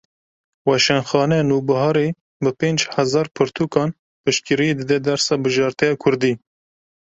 [0.67, 2.07] Weşanxaneya Nûbiharê
[2.43, 3.89] bi pênc hezar pirtûkan
[4.23, 6.33] piştgiriyê dide dersa bijarte ya kurdî.